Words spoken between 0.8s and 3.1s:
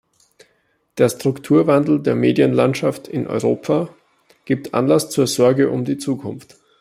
Der Strukturwandel der Medienlandschaft